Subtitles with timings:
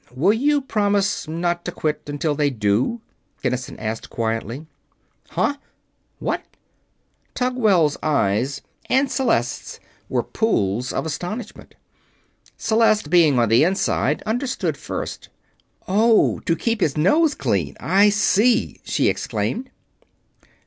[0.15, 3.01] "Will you promise not to quit until they do?"
[3.43, 4.65] Kinnison asked, quietly.
[5.29, 5.57] "Huh?"
[6.17, 6.41] "What?"
[7.35, 9.79] Tugwell's eyes and Celeste's
[10.09, 11.75] were pools of astonishment.
[12.57, 15.29] Celeste, being on the inside, understood first.
[15.87, 19.69] "Oh to keep his nose clean I see!" she exclaimed.